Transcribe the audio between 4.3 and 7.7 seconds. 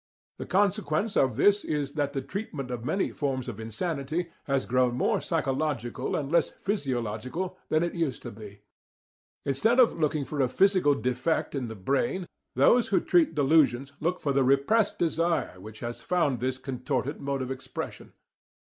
has grown more psychological and less physiological